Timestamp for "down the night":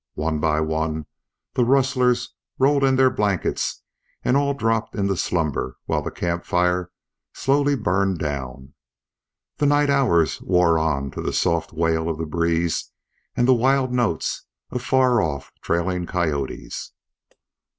8.17-9.91